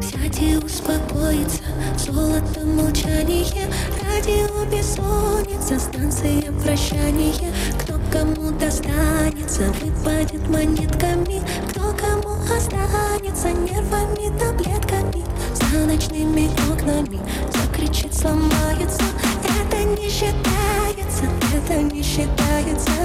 [0.00, 1.62] Сядь и успокоиться,
[1.98, 3.66] золото молчание
[4.02, 7.52] Радио бессонница, станция прощания.
[7.80, 11.42] Кто кому достанется, выпадет монетками.
[11.68, 17.20] Кто кому останется, нервами, таблетками За ночными окнами.
[17.52, 19.02] Закричит, сломается.
[19.42, 22.95] Это не считается, это не считается.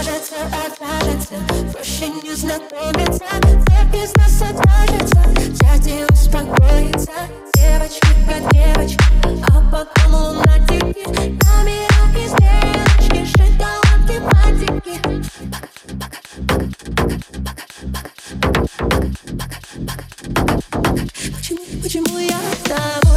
[0.00, 1.34] кажется, окажется
[1.72, 3.69] Проще не знакомиться
[21.90, 23.09] почему я с тобой.